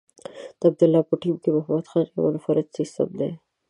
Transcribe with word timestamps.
د 0.59 0.61
عبدالله 0.69 1.01
په 1.09 1.15
ټیم 1.21 1.35
کې 1.43 1.49
محمد 1.57 1.85
خان 1.91 2.05
یو 2.07 2.19
منفرد 2.25 2.67
سیسټم 2.77 3.09
دی. 3.19 3.31